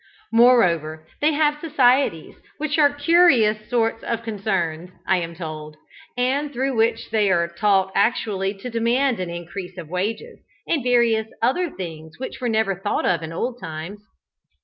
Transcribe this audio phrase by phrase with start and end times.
[0.31, 5.77] Moreover, they have societies, which are curious sort of concerns, I am told,
[6.17, 11.27] and through which they are taught actually to demand an increase of wages, and various
[11.43, 13.99] other things which were never thought of in old times.